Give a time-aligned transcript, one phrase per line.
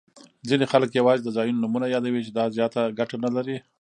[0.47, 3.57] ځیني خلګ یوازي د ځایونو نومونه یادوي، چي دا زیاته ګټه نلري.